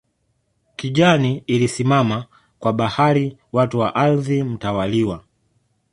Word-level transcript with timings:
Kijani 0.75 1.43
ilisimama 1.47 2.25
kwa 2.59 2.73
bahari 2.73 3.37
watu 3.51 3.77
na 3.79 3.95
ardhi 3.95 4.43
mtawaliwa 4.43 5.23